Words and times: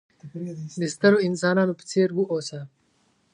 د 0.79 0.83
سترو 0.93 1.17
انسانانو 1.27 1.77
په 1.79 1.83
څېر 1.91 2.09
وه 2.13 2.25
اوسه! 2.31 2.59